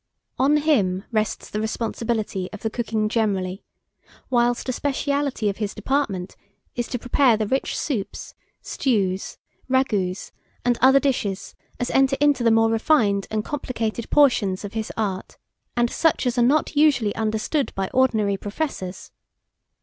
On 0.39 0.57
him 0.57 1.03
rests 1.11 1.51
the 1.51 1.61
responsibility 1.61 2.49
of 2.51 2.61
the 2.61 2.71
cooking 2.71 3.07
generally, 3.07 3.63
whilst 4.31 4.67
a 4.67 4.73
speciality 4.73 5.47
of 5.47 5.57
his 5.57 5.75
department, 5.75 6.35
is 6.73 6.87
to 6.87 6.97
prepare 6.97 7.37
the 7.37 7.45
rich 7.45 7.77
soups, 7.77 8.33
stews, 8.63 9.37
ragouts, 9.69 10.31
and 10.65 10.77
such 10.81 11.03
dishes 11.03 11.53
as 11.79 11.91
enter 11.91 12.17
into 12.19 12.41
the 12.43 12.49
more 12.49 12.71
refined 12.71 13.27
and 13.29 13.45
complicated 13.45 14.09
portions 14.09 14.65
of 14.65 14.73
his 14.73 14.91
art, 14.97 15.37
and 15.77 15.91
such 15.91 16.25
as 16.25 16.35
are 16.35 16.41
not 16.41 16.75
usually 16.75 17.13
understood 17.15 17.71
by 17.75 17.87
ordinary 17.93 18.37
professors. 18.37 19.11